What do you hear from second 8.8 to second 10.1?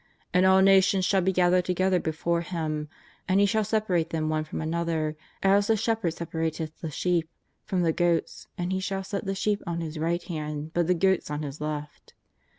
set the sheep on His